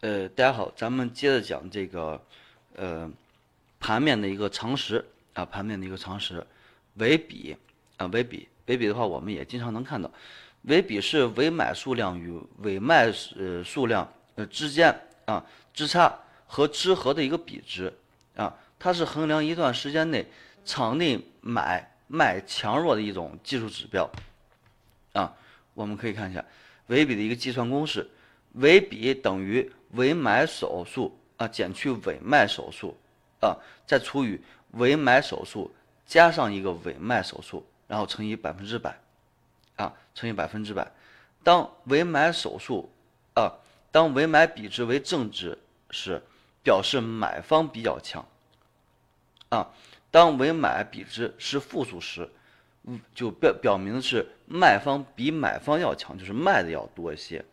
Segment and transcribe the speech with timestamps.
[0.00, 2.22] 呃，大家好，咱们接着讲这个，
[2.76, 3.10] 呃，
[3.80, 6.46] 盘面的一个常识啊，盘面的一个常识，
[6.94, 7.56] 尾比
[7.96, 10.08] 啊，尾比，尾比的话，我们也经常能看到，
[10.62, 17.92] 尾比是尾买数量与尾卖呃数量呃之间啊之差和之和的一个比值
[18.36, 20.24] 啊，它是衡量一段时间内
[20.64, 24.08] 场内买卖强弱的一种技术指标
[25.12, 25.34] 啊，
[25.74, 26.44] 我们可以看一下
[26.86, 28.08] 尾比的一个计算公式，
[28.52, 29.68] 尾比等于。
[29.92, 32.96] 尾买手数啊减去尾卖手数
[33.40, 33.56] 啊，
[33.86, 34.40] 再除以
[34.72, 35.70] 尾买手数
[36.04, 39.00] 加上一个尾卖手数，然后乘以百分之百，
[39.76, 40.90] 啊乘以百分之百。
[41.42, 42.90] 当尾买手数
[43.34, 43.54] 啊，
[43.90, 45.58] 当尾买比值为正值
[45.90, 46.20] 时，
[46.62, 48.26] 表示买方比较强。
[49.48, 49.70] 啊，
[50.10, 52.28] 当尾买比值是负数时，
[53.14, 57.44] 就表表明的是卖方比买方要强，就是卖的要多一些。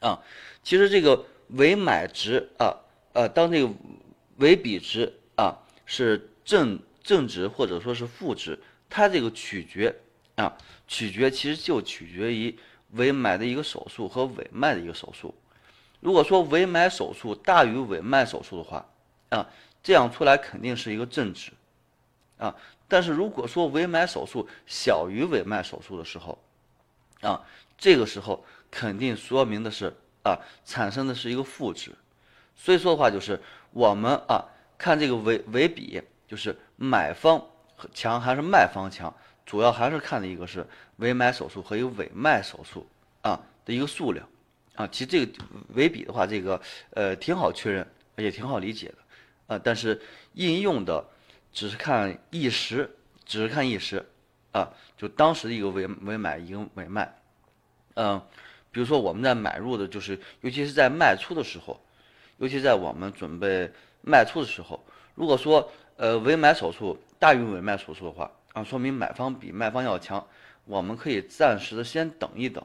[0.00, 0.22] 啊，
[0.62, 1.24] 其实这个。
[1.48, 2.76] 尾买值啊，
[3.12, 3.70] 呃，当这个
[4.36, 8.58] 尾比值啊是正正值或者说是负值，
[8.90, 9.94] 它这个取决
[10.36, 12.54] 啊，取决其实就取决于
[12.92, 15.34] 尾买的一个手数和尾卖的一个手数。
[16.00, 18.86] 如果说尾买手数大于尾卖手数的话，
[19.30, 19.48] 啊，
[19.82, 21.50] 这样出来肯定是一个正值，
[22.36, 22.54] 啊，
[22.86, 26.38] 但是如果说尾买手数小于尾卖手数的时候，
[27.22, 27.42] 啊，
[27.78, 29.96] 这个时候肯定说明的是。
[30.28, 31.90] 啊，产生的是一个负值，
[32.54, 33.40] 所以说的话就是
[33.70, 34.44] 我们啊
[34.76, 37.42] 看这个尾尾比，就是买方
[37.94, 39.14] 强还是卖方强，
[39.46, 42.86] 主要还是看的一个是尾买手数和一个尾卖手数
[43.22, 44.28] 啊的一个数量
[44.74, 44.86] 啊。
[44.88, 45.32] 其实这个
[45.68, 49.58] 尾比的话，这个呃挺好确认，也挺好理解的啊。
[49.64, 49.98] 但是
[50.34, 51.02] 应用的
[51.54, 54.04] 只是看一时，只是看一时
[54.52, 54.68] 啊，
[54.98, 57.16] 就当时的一个尾尾买一个尾卖，
[57.94, 58.20] 嗯。
[58.70, 61.80] 比如说我们在买入的，就是尤其是在卖出的时候，
[62.38, 63.70] 尤其在我们准备
[64.02, 64.78] 卖出的时候，
[65.14, 70.24] 如果说呃委买手数大于委卖手数的话，啊，说明买方比卖方要强，
[70.64, 72.64] 我们可以暂时的先等一等，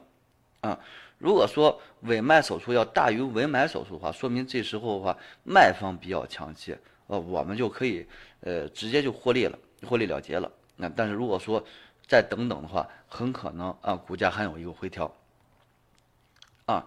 [0.60, 0.78] 啊，
[1.18, 8.06] 如果说委卖手数要大于委买手数的话，说明这时候的话卖方比较强些，呃，我们就可以
[8.40, 10.50] 呃直接就获利了，获利了结了。
[10.76, 11.64] 那但是如果说
[12.06, 15.12] 再等等的话，很可能啊股价还有一个回调。
[16.66, 16.86] 啊，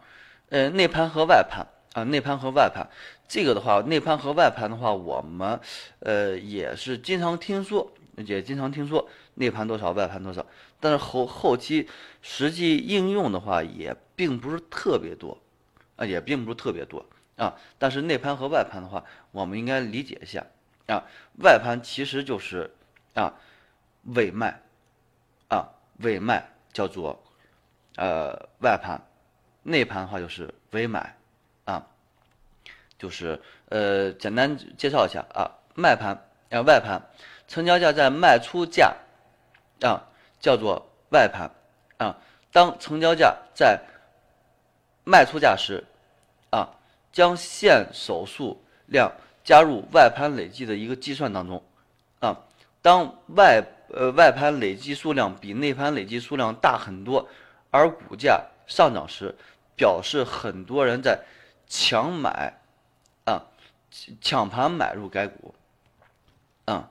[0.50, 2.88] 呃，内盘和外盘啊，内盘和外盘，
[3.28, 5.60] 这个的话，内盘和外盘的话，我们
[6.00, 10.46] 呃也是经常听说，也经常听说内盘多少，外盘多少，
[10.80, 11.88] 但是后后期
[12.22, 15.38] 实际应用的话，也并不是特别多，
[15.96, 17.06] 啊，也并不是特别多
[17.36, 17.56] 啊。
[17.78, 20.44] 但是内盘和外盘的话，我们应该理解一下
[20.88, 21.04] 啊，
[21.44, 22.74] 外盘其实就是
[23.14, 23.32] 啊
[24.16, 24.60] 尾卖，
[25.50, 27.24] 啊尾卖叫做
[27.96, 29.00] 呃外盘。
[29.68, 31.14] 内盘的话就是微买，
[31.66, 31.86] 啊，
[32.98, 36.16] 就是呃简单介绍一下啊，卖盘
[36.50, 37.02] 啊外盘，
[37.50, 38.96] 成交价在卖出价
[39.82, 40.08] 啊
[40.40, 41.52] 叫做外盘
[41.98, 42.16] 啊，
[42.54, 43.78] 当成交价在
[45.04, 45.84] 卖出价时
[46.50, 46.70] 啊，
[47.12, 49.12] 将现手数量
[49.44, 51.62] 加入外盘累计的一个计算当中
[52.22, 52.40] 啊，
[52.82, 57.28] 当外呃外盘累计数量比内盘累计数量大很多，
[57.70, 59.36] 而股价上涨时。
[59.78, 61.24] 表示很多人在
[61.68, 62.60] 抢买，
[63.26, 63.46] 啊，
[64.20, 65.54] 抢盘买入该股，
[66.66, 66.90] 啊，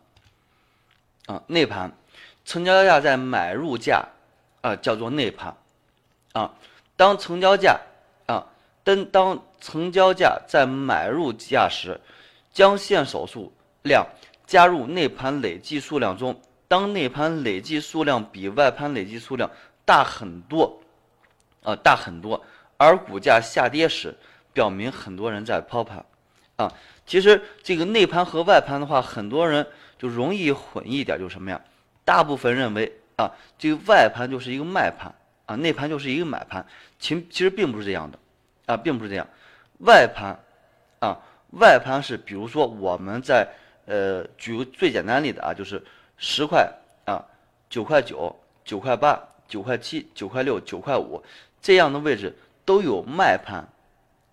[1.27, 1.93] 啊，内盘，
[2.45, 4.07] 成交价在买入价，
[4.63, 5.57] 啊，叫做内盘，
[6.33, 6.55] 啊，
[6.97, 7.81] 当成交价，
[8.27, 8.47] 啊，
[8.85, 12.01] 当当成交价在买入价时，
[12.53, 13.53] 将现手数
[13.83, 14.07] 量
[14.47, 19.51] 加入内盘累计数量中，当内盘累计数量比外盘累计数量
[19.85, 20.81] 大很多，
[21.65, 22.45] 啊，大很多。
[22.77, 24.15] 而股价下跌时，
[24.53, 26.05] 表明很多人在抛盘，
[26.57, 26.73] 啊，
[27.07, 29.67] 其实这个内盘和外盘的话，很多人
[29.99, 31.61] 就容易混一点，就是什么呀？
[32.05, 35.15] 大部分认为啊，这个外盘就是一个卖盘，
[35.47, 36.65] 啊，内盘就是一个买盘，
[36.99, 38.19] 其其实并不是这样的，
[38.67, 39.27] 啊，并不是这样。
[39.81, 40.39] 外盘，
[41.01, 41.19] 啊，
[41.53, 43.47] 外盘是比如说我们在
[43.87, 45.83] 呃，举个最简单例子啊，就是
[46.17, 46.67] 十块
[47.05, 47.25] 啊，
[47.69, 48.35] 九块九，
[48.65, 51.23] 九块八，九块七，九块六，九块五
[51.61, 52.35] 这样的位置。
[52.67, 53.67] 都有卖盘，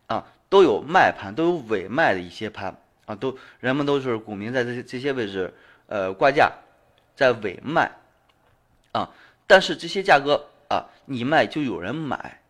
[0.08, 2.76] 啊，都有卖盘，都有尾卖的一些盘，
[3.06, 5.54] 啊，都人们都是股民在这些这些位置，
[5.88, 6.52] 呃，挂价，
[7.16, 7.92] 在尾卖，
[8.92, 9.10] 啊，
[9.48, 12.42] 但是这些价格啊，你卖就有人买，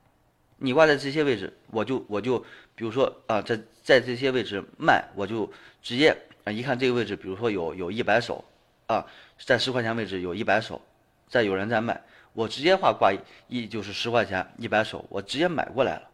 [0.57, 2.39] 你挂在这些位置，我就我就
[2.75, 5.51] 比如说啊，在在这些位置卖，我就
[5.81, 6.15] 直接
[6.45, 8.43] 啊，一看这个位置，比如说有有一百手，
[8.87, 9.05] 啊，
[9.37, 10.81] 在十块钱位置有一百手，
[11.27, 12.01] 再有人在卖。
[12.33, 13.13] 我直接画挂
[13.47, 16.09] 一就是十块钱一百手，我直接买过来了，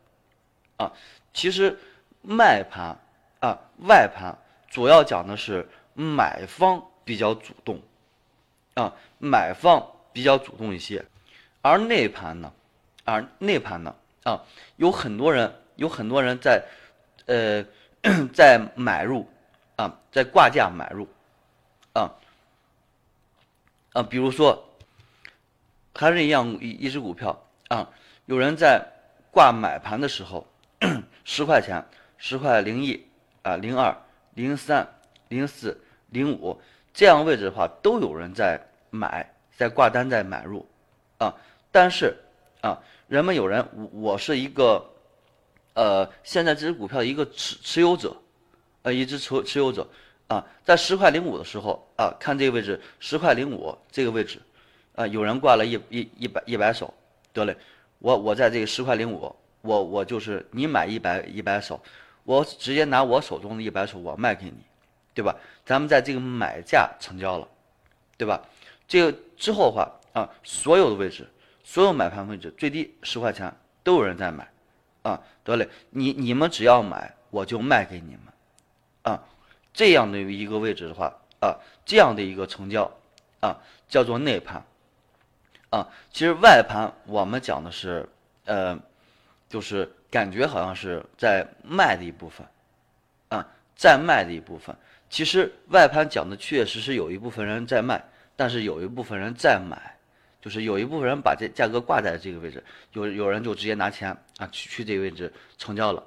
[0.78, 0.94] 啊，
[1.34, 1.78] 其实
[2.22, 2.98] 卖盘
[3.40, 3.58] 啊，
[3.88, 4.38] 外盘
[4.70, 7.82] 主要讲的是买方比较主动。
[8.76, 11.04] 啊，买方比较主动一些，
[11.62, 12.54] 而内盘呢，
[13.04, 13.94] 而内盘呢
[14.24, 14.42] 啊，
[14.78, 16.64] 有很多人有很多人在
[17.26, 17.66] 呃
[18.34, 19.28] 在买入
[19.76, 21.06] 啊，在挂价买入。
[21.92, 22.16] 啊
[23.92, 24.69] 啊，比如说
[26.00, 27.90] 还是一样一一只股票啊，
[28.26, 28.82] 有人在
[29.32, 30.48] 挂买盘的时候。
[31.26, 31.84] 十块钱，
[32.18, 33.06] 十块零一
[33.42, 33.94] 啊，零二、
[34.34, 34.88] 零三、
[35.28, 36.58] 零四、零五
[36.94, 38.58] 这样位置的话，都有人在
[38.90, 40.66] 买，在挂单，在买入
[41.18, 41.36] 啊。
[41.70, 42.16] 但是
[42.62, 44.90] 啊，人们有人，我我是一个
[45.74, 48.16] 呃，现在这只股票的一个持持有者，
[48.84, 49.86] 呃，一只持持有者
[50.30, 54.42] 啊，在十块零五的时候啊，看这个位置，十块零五这个位置
[55.00, 56.94] 啊，有人挂了一一一百一百手，
[57.32, 57.56] 得嘞，
[58.00, 59.34] 我我在这个十块零五。
[59.62, 61.82] 我我就是你买一百一百手，
[62.24, 64.56] 我直接拿我手中的一百手我卖给你，
[65.14, 65.34] 对吧？
[65.66, 67.48] 咱们在这个买价成交了，
[68.18, 68.42] 对吧？
[68.90, 71.26] 这个之后的话啊，所有的位置，
[71.64, 73.54] 所有买盘位置最低十块钱
[73.84, 74.50] 都有人在买，
[75.04, 78.34] 啊，得嘞，你你们只要买我就卖给你们，
[79.04, 79.24] 啊，
[79.74, 81.56] 这样的一个位置的话啊，
[81.86, 82.90] 这样的一个成交
[83.42, 83.58] 啊
[83.90, 84.64] 叫做内盘，
[85.70, 88.08] 啊，其实外盘我们讲的是
[88.46, 88.80] 呃。
[89.50, 92.46] 就是感觉好像是在卖的一部分，
[93.30, 93.44] 啊，
[93.76, 94.76] 在卖的一部分。
[95.10, 98.00] 其实外盘讲的确实是有一部分人在卖，
[98.36, 99.98] 但是有一部分人在买，
[100.40, 102.64] 就是有一部分人把这价格挂在这个位置，
[102.94, 106.04] 有有人就直接拿钱啊去去这个位置成交了，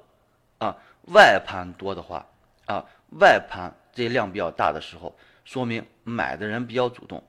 [0.59, 0.73] 啊，
[1.13, 2.25] 外盘多的话，
[2.65, 2.81] 啊，
[3.19, 5.13] 外盘这量比较大的时候，
[5.43, 7.21] 说明买的人比较主动，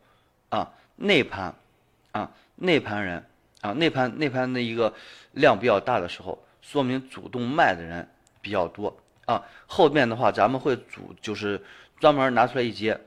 [0.48, 1.52] 啊，内盘，
[2.14, 3.22] 啊，内盘人。
[3.60, 4.92] 啊，内盘内盘的一个
[5.32, 8.06] 量比较大的时候，说明主动卖的人
[8.42, 8.94] 比较多
[9.24, 9.42] 啊。
[9.66, 11.58] 后面的话，咱们会主就是
[11.98, 13.00] 专门拿出来一节，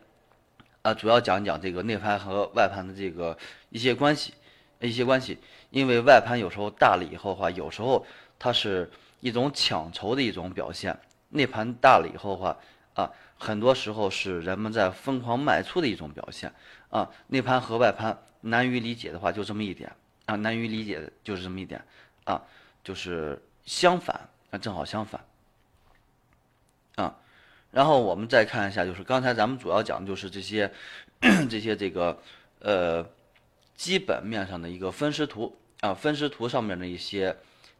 [0.82, 3.38] 啊，主要讲讲这个内盘和外盘的这个
[3.70, 4.34] 一些关系，
[4.80, 5.38] 一些关系。
[5.70, 8.04] 因为外盘有时候大了以后的话，有时候
[8.40, 8.90] 它是
[9.20, 10.92] 一种抢筹的一种表现；
[11.30, 12.58] 内盘大了以后的话，
[12.96, 16.52] 啊，很多时候是人们在疯狂卖出的一种表现
[16.90, 17.10] 啊。
[17.28, 19.92] 内盘和外盘难于理解的话，就这么一点。
[20.26, 21.82] 啊，难于理解的就是这么一点，
[22.26, 22.42] 啊，
[22.84, 25.24] 就是相反，啊，正好相反，
[26.96, 27.16] 啊，
[27.72, 30.70] 然后我们再看一下，就是刚才咱们主要讲的就是这些，
[31.50, 32.22] 这些这个
[32.60, 33.08] 呃
[33.78, 37.34] 基本面上的一个分时图啊，分时图上面的一些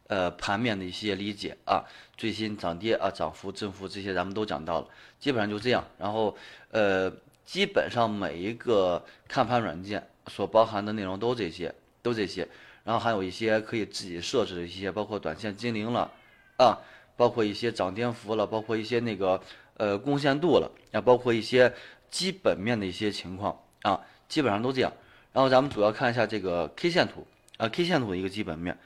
[0.06, 1.84] 呃盘面的一些理解啊，
[2.16, 4.88] 最新涨跌啊，涨幅、振幅这些咱们都讲到了，
[5.20, 5.84] 基本上就这样。
[5.98, 6.34] 然后
[6.70, 7.12] 呃，
[7.48, 11.74] 基本上每一个看盘软件所包含的内容都这些。
[12.00, 12.46] 都这些，
[12.84, 16.10] 然后还有一些可以自己设置的一些，包括短线精灵了，
[16.56, 16.78] 啊，
[17.16, 19.42] 包括一些涨跌幅了，包括一些那个
[19.76, 21.74] 呃贡献度了，啊，包括一些
[22.08, 24.92] 基本面的一些情况啊，基本上都这样。
[25.32, 28.78] 然后咱们主要看一下这个 K 线图啊，K 线图的一个基本面，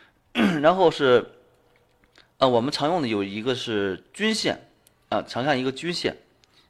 [0.62, 1.32] 然后是
[2.38, 4.60] 啊，我们常用的有一个是均线
[5.08, 6.16] 啊，常看一个均线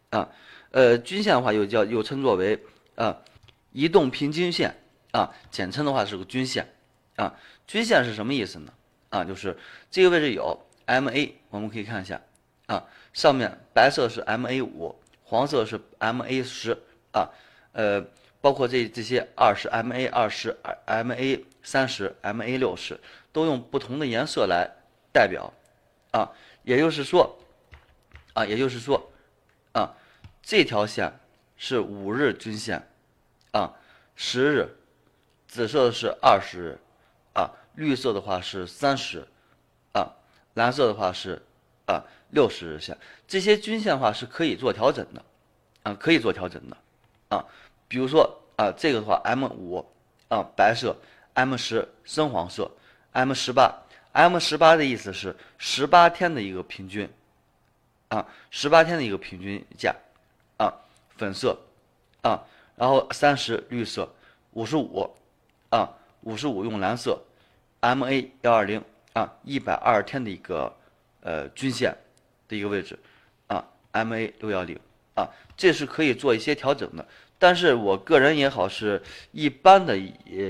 [0.08, 0.31] 啊，
[0.71, 2.59] 呃，均线的话又叫又称作为
[2.97, 3.17] 啊
[3.73, 4.77] 移动平均线。
[5.13, 6.73] 啊，简称的话是个均线，
[7.17, 7.35] 啊，
[7.67, 8.73] 均线是什么意思呢？
[9.09, 9.59] 啊，就是
[9.91, 10.57] 这个位置有
[10.87, 12.21] MA，我们可以看一下，
[12.67, 16.79] 啊，上面白色是 MA 五，黄色是 MA 十，
[17.12, 17.29] 啊，
[17.73, 18.00] 呃，
[18.41, 23.00] 包括这这些二十 MA 二十、MA 三十、MA 六十，
[23.33, 24.71] 都用不同的颜色来
[25.12, 25.53] 代表，
[26.12, 26.31] 啊，
[26.62, 27.37] 也就是说，
[28.35, 29.11] 啊，也就是说，
[29.73, 29.93] 啊，
[30.42, 31.12] 这条线
[31.56, 32.88] 是五日均线，
[33.52, 33.73] 啊，
[34.16, 34.76] 十日。
[35.47, 36.78] 紫色的是二十日，
[37.35, 39.26] 啊，绿色的话是三十，
[39.92, 40.14] 啊，
[40.54, 41.42] 蓝色的话是
[41.87, 42.97] 啊六十日线。
[43.26, 45.25] 这些均线的话是可以做调整的，
[45.82, 46.76] 啊，可以做调整的，
[47.30, 47.44] 啊，
[47.88, 49.85] 比如说啊这个的话 M 五
[50.28, 50.97] 啊白色
[51.35, 52.70] ，M 十深黄色
[53.11, 53.82] ，M 十八
[54.12, 57.11] ，M 十八的意思是十八天的一个平均，
[58.06, 59.92] 啊，十八天的一个平均价，
[61.21, 61.57] 粉色，
[62.23, 62.43] 啊，
[62.77, 64.09] 然后三十绿色，
[64.53, 65.09] 五十五。
[65.69, 65.89] 啊，
[66.23, 67.23] 五十五用蓝色
[67.81, 70.77] ，MA 幺二零啊，一百二十天的一个
[71.21, 71.97] 呃均线
[72.49, 72.99] 的一个位置
[73.47, 74.77] 啊，MA 六幺零
[75.15, 77.07] 啊，这是可以做一些调整的。
[77.39, 79.00] 但是我个人也好，是
[79.31, 79.97] 一般的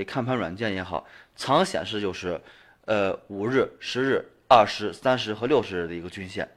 [0.07, 2.41] 看盘软件也好，常显示就是
[2.85, 6.49] 呃五日、十日、二十、三十和六十日的一个均线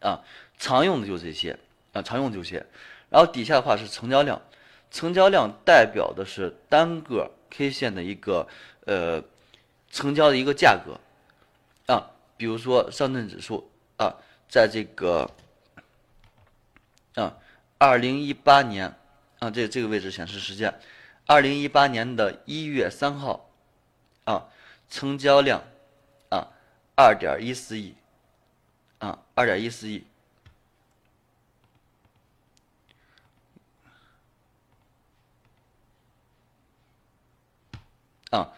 [0.00, 0.20] 啊，
[0.58, 1.56] 常用的就这些
[1.92, 2.66] 啊，常用就这些。
[3.10, 4.40] 然后底下的话是成交量，
[4.90, 7.30] 成交量代表的是单个。
[7.50, 8.46] K 线的一个
[8.84, 9.24] 呃
[9.90, 11.00] 成交的一个价格
[11.90, 14.16] 啊，比如说上证指数啊，
[14.50, 15.30] 在这个
[17.14, 17.38] 啊
[17.78, 18.94] 二零一八年
[19.38, 20.78] 啊这这个位置显示时间，
[21.24, 23.48] 二零一八年的一月三号
[24.24, 24.48] 啊，
[24.90, 25.64] 成交量
[26.28, 26.48] 啊
[26.94, 27.94] 二点一四亿
[28.98, 30.04] 啊二点一四亿。
[38.30, 38.52] 啊，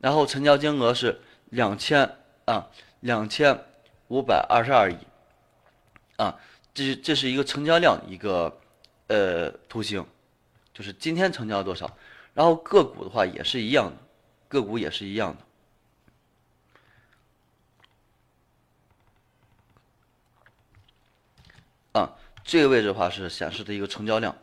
[0.00, 2.68] 然后成交金额是两千啊
[3.00, 3.58] 两千
[4.08, 4.98] 五百二十二亿，
[6.16, 6.38] 啊，
[6.74, 8.60] 这是这是一个成交量一个
[9.06, 10.04] 呃图形，
[10.74, 11.96] 就是今天成交多少，
[12.34, 13.96] 然后个股的话也是一样的，
[14.46, 15.34] 个股也是一样
[21.92, 22.12] 的，啊，
[22.44, 24.36] 这个位置的话是显示的一个成交量，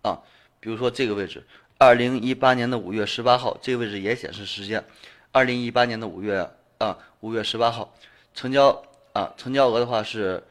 [0.00, 0.22] 啊，
[0.60, 1.46] 比如说这个位置。
[1.80, 4.84] 二零一八年的五月十八号，这个位置也显示时间。
[5.30, 6.44] 二零一八年的五月
[6.78, 7.94] 啊，五月十八号，
[8.34, 8.82] 成交
[9.12, 10.42] 啊，成交额的话是，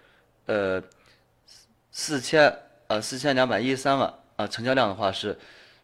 [0.46, 0.82] 呃，
[1.92, 2.58] 四千
[2.88, 5.38] 啊，四千两百一十三万啊，成交量的话是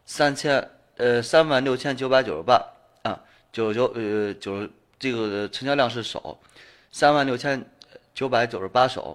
[0.06, 2.54] 三千呃三万六千九百九十八
[3.02, 3.20] 啊，
[3.52, 4.66] 九九呃九
[4.98, 6.40] 这个成交量是手，
[6.90, 7.62] 三万六千
[8.14, 9.14] 九百九十八手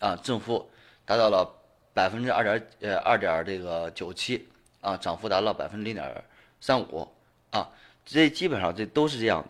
[0.00, 0.68] 啊，增幅
[1.04, 1.48] 达到了
[1.94, 4.48] 百分之二点呃二点这个九七。
[4.80, 6.24] 啊，涨幅达到百分之零点
[6.60, 7.08] 三五，
[7.50, 7.68] 啊，
[8.06, 9.44] 这基本上这都是这样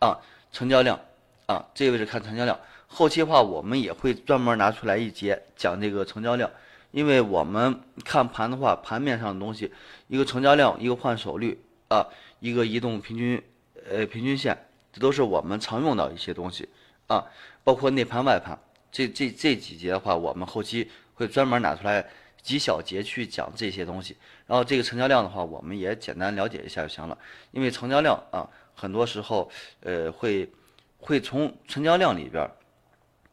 [0.00, 0.18] 的，啊，
[0.50, 0.98] 成交量，
[1.46, 2.58] 啊，这个位置看成交量，
[2.88, 6.50] 后期的话我们也会专门拿出来一节讲这个成交量，
[6.90, 9.72] 因为我们看盘的话，盘面上的东西，
[10.08, 12.06] 一个成交量，一个换手率，啊，
[12.40, 13.42] 一个移动平均，
[13.88, 14.56] 呃，平均线，
[14.92, 16.68] 这都是我们常用的一些东西，
[17.06, 17.24] 啊，
[17.62, 18.58] 包括内盘外盘，
[18.90, 22.04] 这这这几节的话，我们后期会专门拿出来。
[22.42, 27.16] 几小节去讲这些东西，然后这个成交量的话，我们也简单了解一下就行了。
[27.52, 28.42] 因为成交量啊，
[28.74, 29.48] 很多时候
[29.80, 30.50] 呃会
[30.98, 32.50] 会从成交量里边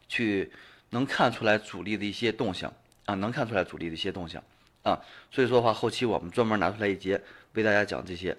[0.07, 0.51] 去
[0.91, 2.71] 能看出来主力的一些动向
[3.05, 4.43] 啊，能看出来主力的一些动向
[4.83, 5.01] 啊。
[5.31, 7.19] 所以说的话，后期我们专门拿出来一节
[7.53, 8.37] 为大家讲这些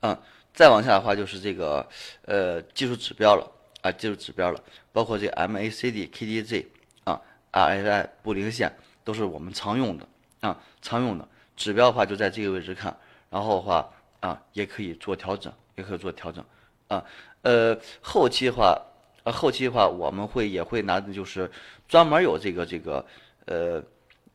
[0.00, 0.20] 啊。
[0.52, 1.88] 再往下的话就是这个
[2.26, 3.50] 呃技术指标了
[3.80, 4.62] 啊，技术指标了，
[4.92, 6.66] 包括这 MACD、KDJ
[7.04, 7.18] 啊、
[7.50, 8.70] RSI 布林线。
[9.04, 10.08] 都是我们常用的
[10.40, 12.96] 啊，常用的指标的话就在这个位置看，
[13.30, 13.88] 然后的话
[14.20, 16.44] 啊也可以做调整，也可以做调整
[16.88, 17.04] 啊。
[17.42, 18.80] 呃，后期的话，
[19.24, 21.50] 呃后期的话我们会也会拿就是
[21.88, 23.04] 专门有这个这个
[23.46, 23.82] 呃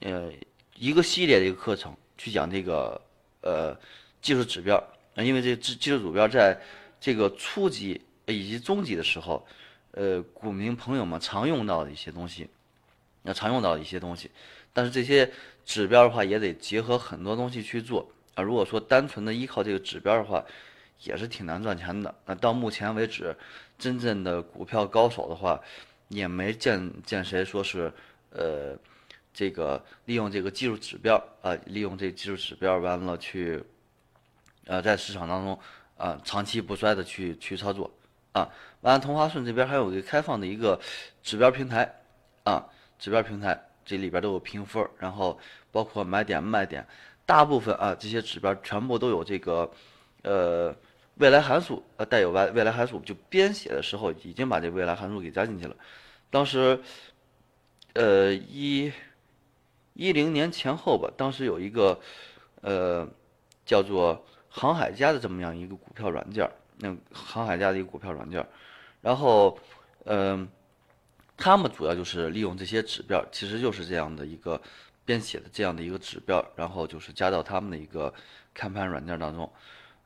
[0.02, 0.32] 呃
[0.76, 3.02] 一个系列的一个课程去讲这个
[3.42, 3.78] 呃
[4.22, 4.82] 技术指标，
[5.16, 6.60] 因为这技技术指标在
[7.00, 9.46] 这个初级以及中级的时候，
[9.92, 12.50] 呃股民朋友们常用到的一些东西，
[13.28, 14.32] 要常用到一些东西。
[14.74, 15.32] 但是这些
[15.66, 18.42] 指标的话，也得结合很多东西去做啊。
[18.42, 20.44] 如果说单纯的依靠这个指标的话，
[21.04, 22.14] 也是挺难赚钱的。
[22.26, 23.36] 那到目前为止，
[23.78, 25.60] 真正的股票高手的话，
[26.08, 27.92] 也没见见谁说是
[28.32, 28.76] 呃
[29.34, 33.64] 这个利用这个技术指标啊，利用这技术指标完了去
[34.66, 35.60] 呃在市场当中
[35.98, 37.92] 啊长期不衰的去去操作
[38.32, 38.50] 啊。
[38.82, 40.80] 完了，同花顺这边还有一个开放的一个
[41.22, 41.94] 指标平台
[42.44, 42.66] 啊，
[43.00, 43.60] 指标平台。
[43.90, 45.40] 这里边都有评分，然后
[45.72, 46.86] 包括买点卖点，
[47.26, 49.72] 大部分啊这些指标全部都有这个，
[50.24, 50.76] 呃
[51.16, 55.74] 未来函数，呃带有未未来函数，就编写的时候已经把这未来函数给加进去了。
[56.30, 56.78] 当时，
[57.94, 58.92] 呃一
[59.94, 61.98] 一零年前后吧，当时有一个
[62.60, 63.08] 呃
[63.66, 68.46] 叫做航海家的这么样一个股票软件，那航海家的一个股票软件，
[69.02, 69.58] 然后
[70.04, 70.46] 嗯。
[71.38, 74.60] 他们主要就是利用这些指标，其实就是这样的一个
[75.06, 78.12] 编写的这样的一个指标，然后就是加到他们的一个
[78.56, 79.48] 看盘软件当中，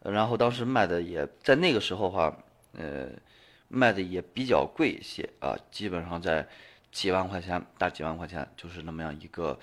[0.04, 2.38] 然后当时卖的也在那个时候话，
[2.74, 3.08] 呃，
[3.70, 6.46] 卖的也比较贵一些啊，基本上在
[6.92, 9.58] 几万块钱，大几万块钱，就是那么样一个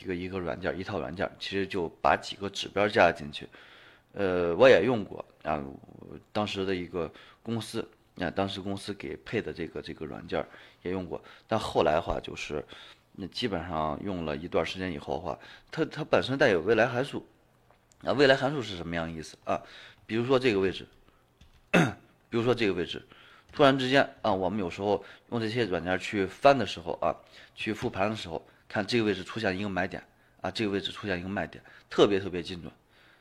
[0.00, 3.48] 一个一个软件，一套软件，其实就把几个指标加进去，
[4.12, 5.64] 呃，我也用过啊，
[6.32, 7.08] 当时的一个
[7.44, 7.88] 公司。
[8.18, 10.42] 那当时公司给配的这个这个软件
[10.82, 12.64] 也用过，但后来的话就是，
[13.12, 15.38] 那基本上用了一段时间以后的话，
[15.70, 17.26] 它它本身带有未来函数，
[18.02, 19.60] 啊，未来函数是什么样意思啊？
[20.06, 20.86] 比如说这个位置，
[22.30, 23.04] 比如说这个位置，
[23.52, 27.14] 突然之间啊，我们有时候用这些软件去翻的时候啊，
[27.54, 30.02] 去复盘的时候，看这个位置出现一个买点
[30.40, 32.72] 啊，这个位置出现一个卖点，特别特别精准，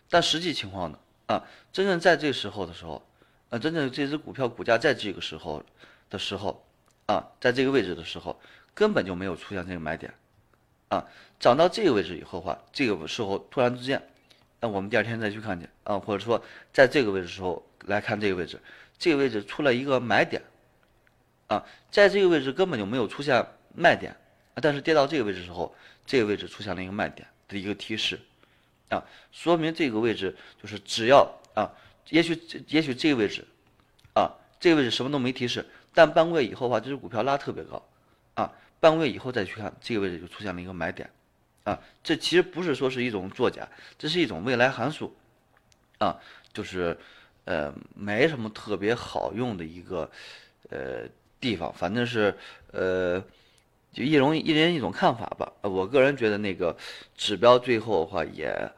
[0.10, 0.98] 但实际情况呢
[1.28, 3.06] 啊，真正在这时候的时候。
[3.60, 5.64] 真正这只股票股价在这个时候
[6.10, 6.66] 的时候，
[7.08, 8.40] 啊，在这个位置的时候，
[8.74, 10.14] 根本就没有出现这个买点，
[10.90, 11.06] 啊，
[11.40, 14.02] 涨到这个位置以后的话，这个时候突然之间，
[14.60, 16.44] 那我们第二天再去看见，啊，或者说
[16.74, 18.60] 在这个位置时候来看这个位置，
[18.98, 20.42] 这个位置出了一个买点，
[21.48, 24.12] 啊，在这个位置根本就没有出现卖点，
[24.54, 25.74] 啊但是跌到这个位置时候，
[26.06, 28.20] 这个位置出现了一个卖点的一个提示，
[28.90, 31.72] 啊，说明这个位置就是只要啊，
[32.10, 33.46] 也许也许这个位置，
[34.14, 37.82] 啊，这个位置什么都没提示，但半个月以后的话，这只股票拉特别高，
[38.34, 41.10] 啊，半个月以后再去看这个位置就出现了一个买点，
[41.64, 45.16] 啊，这其实不是说是一种作假，这是一种未来函数，
[46.00, 46.20] 啊，
[46.54, 46.98] 就是
[47.46, 50.10] 呃没什么特别好用的一个
[50.70, 51.08] 呃。
[51.38, 52.36] 地方反正是，
[52.72, 53.24] 呃，
[53.94, 55.52] 就一容一人一种看法吧。
[55.62, 56.76] 我个人觉得那个
[57.16, 58.72] 指标最后的话也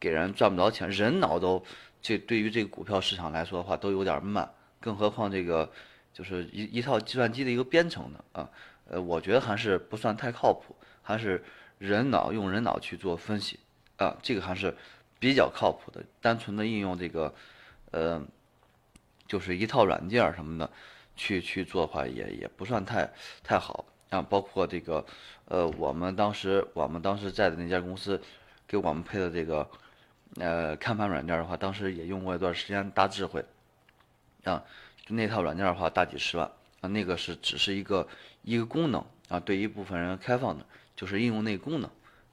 [0.00, 1.62] 给人赚不着钱，人脑都
[2.06, 4.48] 这对于这个股票市场来说的话都有点慢，
[4.78, 5.68] 更何况这个
[6.14, 8.48] 就是一一套计算机的一个编程的啊。
[8.88, 11.42] 呃，我觉得还是不算太靠谱，还是
[11.78, 13.58] 人脑用人脑去做分析
[13.96, 14.72] 啊，这个还是
[15.18, 16.04] 比较靠谱的。
[16.20, 17.34] 单纯的应用这个，
[17.90, 18.22] 呃，
[19.26, 20.70] 就是一套软件什么的。
[21.18, 23.10] 去去做的话也也不算太
[23.42, 25.02] 太好啊，包括这个，
[25.46, 28.20] 呃，我们当时我们当时在的那家公司，
[28.68, 29.66] 给我们配的这个，
[30.34, 33.44] 呃，看盘软件的话，当时也用过一段时间，大智慧，
[34.44, 34.62] 啊，
[35.04, 36.46] 就那套软件的话大几十万
[36.80, 38.06] 啊，那个是只是一个
[38.42, 41.90] 一个功能啊，对一部分人开放的，就是应用那个功能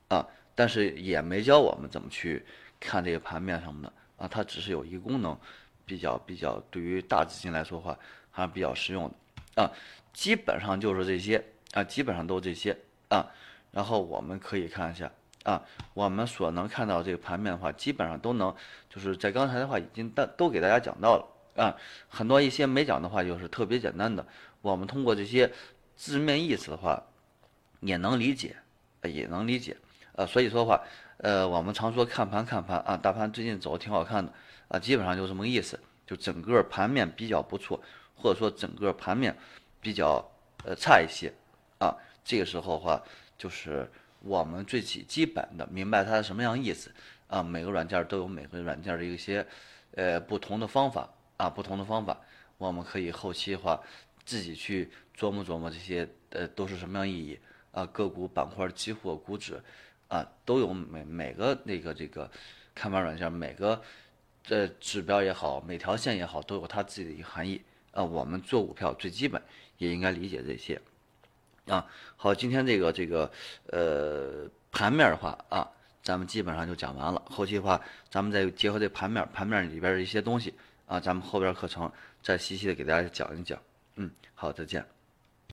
[0.09, 2.43] 啊，但是也没教我们怎么去
[2.79, 5.37] 看这个盘面什么的啊，它只是有一个功能，
[5.85, 7.97] 比较比较对于大资金来说的话。
[8.35, 9.71] 还是比较实用的啊，
[10.11, 11.39] 基本上就是这些
[11.73, 12.75] 啊，基本上都这些
[13.09, 13.29] 啊。
[13.69, 15.11] 然后我们可以看一下
[15.43, 15.61] 啊，
[15.93, 18.53] 我们所能看到这个盘面的话，基本上都能
[18.89, 21.75] 就是在刚才的话已经都都给大家讲到了啊。
[22.09, 24.25] 很多一些没讲的话，就是特别简单的，
[24.61, 25.51] 我们通过这些
[25.95, 27.03] 字面意思的话
[27.81, 28.55] 也能理解，
[29.03, 29.77] 也能理解
[30.15, 30.25] 啊。
[30.25, 30.81] 所以说的话，
[31.17, 34.31] 呃，我们常说看盘看盘啊，大盘最近走的挺好看的
[34.69, 37.79] 啊，基本上就这么个意思，就整个盘面比较不错。
[38.15, 39.35] 或者说整个盘面
[39.81, 40.23] 比较
[40.63, 41.33] 呃差一些
[41.79, 43.01] 啊，这个时候的话
[43.37, 43.91] 就是
[44.23, 46.89] 我们最基基本的明白它是什么样意思
[47.27, 47.43] 啊。
[47.43, 49.45] 每个软件都有每个软件的一些
[49.95, 51.07] 呃不同的方法
[51.37, 52.19] 啊，不同的方法，
[52.57, 53.79] 我们可以后期的话
[54.23, 57.37] 自己去琢磨琢磨这些呃都是什么样意义
[57.71, 57.85] 啊。
[57.87, 59.61] 个股板块期货股指
[60.07, 62.29] 啊都有每每个那个这个
[62.73, 63.81] 看盘软件每个
[64.41, 67.61] 这指标也好，每条线也好，都有它自己的一个含义。
[67.91, 69.39] 啊，我们做股票最基本
[69.77, 70.81] 也应该理解这些，
[71.67, 73.31] 啊，好，今天这个这个
[73.67, 75.69] 呃盘面的话啊，
[76.01, 77.21] 咱们基本上就讲完了。
[77.25, 80.53] 后期的话，咱们再结合这盘面，盘面里边的一些东西
[80.85, 83.57] 啊，咱们后边课程再细细的给大家讲一讲。
[83.95, 84.85] 嗯，好，再见。